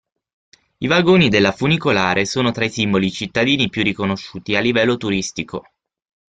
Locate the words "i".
0.79-0.87, 2.65-2.71